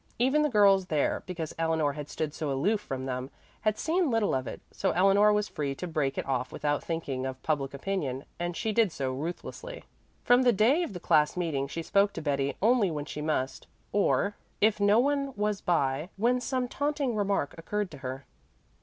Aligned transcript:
Even 0.17 0.41
the 0.41 0.49
girls 0.49 0.87
there, 0.87 1.21
because 1.27 1.53
Eleanor 1.59 1.93
had 1.93 2.09
stood 2.09 2.33
so 2.33 2.51
aloof 2.51 2.81
from 2.81 3.05
them, 3.05 3.29
had 3.61 3.77
seen 3.77 4.09
little 4.09 4.33
of 4.33 4.47
it, 4.47 4.59
so 4.71 4.89
Eleanor 4.93 5.31
was 5.31 5.47
free 5.47 5.75
to 5.75 5.85
break 5.85 6.17
it 6.17 6.25
off 6.25 6.51
without 6.51 6.83
thinking 6.83 7.23
of 7.23 7.43
public 7.43 7.71
opinion, 7.71 8.25
and 8.39 8.57
she 8.57 8.71
did 8.73 8.91
so 8.91 9.13
ruthlessly. 9.13 9.83
From 10.23 10.41
the 10.41 10.53
day 10.53 10.81
of 10.81 10.93
the 10.93 10.99
class 10.99 11.37
meeting 11.37 11.67
she 11.67 11.83
spoke 11.83 12.13
to 12.13 12.21
Betty 12.23 12.55
only 12.63 12.89
when 12.89 13.05
she 13.05 13.21
must, 13.21 13.67
or, 13.91 14.35
if 14.59 14.79
no 14.79 14.97
one 14.97 15.33
was 15.35 15.61
by, 15.61 16.09
when 16.17 16.41
some 16.41 16.67
taunting 16.67 17.15
remark 17.15 17.53
occurred 17.55 17.91
to 17.91 17.99
her. 17.99 18.25